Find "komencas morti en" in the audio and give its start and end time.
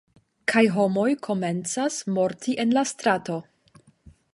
1.29-2.77